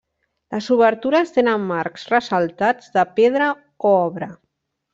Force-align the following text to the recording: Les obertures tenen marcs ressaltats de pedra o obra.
Les 0.53 0.69
obertures 0.75 1.33
tenen 1.35 1.67
marcs 1.73 2.07
ressaltats 2.15 2.89
de 2.97 3.05
pedra 3.21 3.51
o 3.91 3.93
obra. 4.01 4.33